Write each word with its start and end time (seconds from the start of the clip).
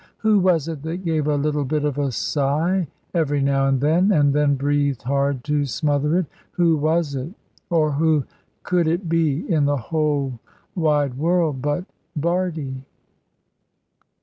Who 0.17 0.39
was 0.39 0.67
it 0.67 0.81
that 0.81 1.03
gave 1.05 1.27
a 1.27 1.35
little 1.35 1.63
bit 1.63 1.85
of 1.85 1.99
a 1.99 2.11
sigh, 2.11 2.87
every 3.13 3.39
now 3.39 3.67
and 3.67 3.79
then, 3.81 4.11
and 4.11 4.33
then 4.33 4.55
breathed 4.55 5.03
hard 5.03 5.43
to 5.43 5.67
smother 5.67 6.17
it? 6.17 6.25
Who 6.53 6.75
was 6.75 7.13
it, 7.13 7.29
or 7.69 7.91
who 7.91 8.25
could 8.63 8.87
it 8.87 9.07
be, 9.07 9.47
in 9.47 9.65
the 9.65 9.77
whole 9.77 10.39
wide 10.75 11.19
world, 11.19 11.61
but 11.61 11.85
Bardie? 12.15 12.81